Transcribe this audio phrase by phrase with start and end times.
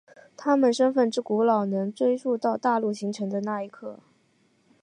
[0.35, 3.99] 他们身份之古老能追溯到大陆形成的那一刻。